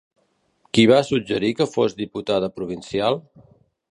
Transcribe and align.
Qui 0.77 0.85
va 0.91 1.01
suggerir 1.09 1.51
que 1.59 1.69
fos 1.75 1.95
diputada 2.01 2.51
provincial? 2.57 3.21